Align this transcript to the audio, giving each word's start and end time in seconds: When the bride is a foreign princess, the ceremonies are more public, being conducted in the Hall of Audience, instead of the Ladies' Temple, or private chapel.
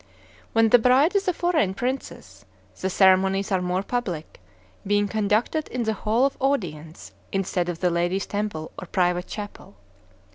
When 0.53 0.69
the 0.69 0.79
bride 0.79 1.15
is 1.15 1.27
a 1.27 1.31
foreign 1.33 1.75
princess, 1.75 2.43
the 2.81 2.89
ceremonies 2.89 3.51
are 3.51 3.61
more 3.61 3.83
public, 3.83 4.39
being 4.87 5.07
conducted 5.07 5.67
in 5.67 5.83
the 5.83 5.93
Hall 5.93 6.25
of 6.25 6.35
Audience, 6.39 7.11
instead 7.31 7.69
of 7.69 7.81
the 7.81 7.91
Ladies' 7.91 8.25
Temple, 8.25 8.71
or 8.79 8.87
private 8.87 9.27
chapel. 9.27 9.75